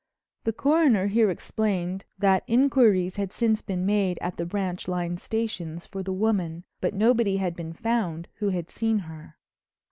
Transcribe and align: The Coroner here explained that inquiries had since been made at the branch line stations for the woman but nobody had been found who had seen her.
The 0.45 0.51
Coroner 0.53 1.05
here 1.05 1.29
explained 1.29 2.05
that 2.17 2.43
inquiries 2.47 3.17
had 3.17 3.31
since 3.31 3.61
been 3.61 3.85
made 3.85 4.17
at 4.19 4.35
the 4.37 4.47
branch 4.47 4.87
line 4.87 5.17
stations 5.17 5.85
for 5.85 6.01
the 6.01 6.11
woman 6.11 6.63
but 6.79 6.95
nobody 6.95 7.37
had 7.37 7.55
been 7.55 7.73
found 7.73 8.27
who 8.37 8.49
had 8.49 8.71
seen 8.71 8.97
her. 9.05 9.37